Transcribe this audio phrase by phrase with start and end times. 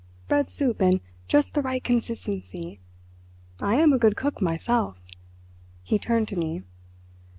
[0.27, 2.79] Bread soup, and just the right consistency.
[3.59, 6.63] I am a good cook myself"—he turned to me.